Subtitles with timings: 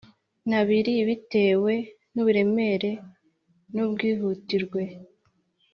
[0.49, 1.73] N abiri bitewe
[2.13, 2.91] n uburemere
[3.73, 4.83] n ubwihutirwe